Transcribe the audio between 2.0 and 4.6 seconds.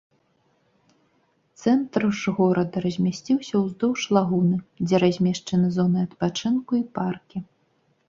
ж горада размясціўся ўздоўж лагуны,